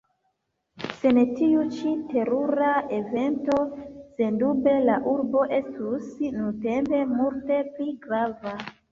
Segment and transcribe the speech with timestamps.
[0.99, 2.69] Sen tiu ĉi terura
[2.99, 3.57] evento,
[4.21, 6.07] sendube la urbo estus
[6.39, 8.55] nuntempe multe pli grava.